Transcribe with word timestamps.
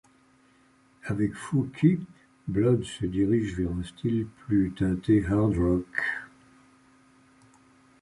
Avec 1.05 1.35
Fu-Ki, 1.35 1.99
Blood 2.47 2.83
se 2.85 3.05
dirige 3.05 3.53
vers 3.53 3.69
un 3.71 3.83
style 3.83 4.25
plus 4.47 4.71
teinté 4.75 5.23
hard 5.27 5.55
rock. 5.55 6.03